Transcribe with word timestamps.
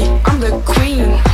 I'm 0.00 0.38
the 0.38 0.62
queen. 0.64 1.27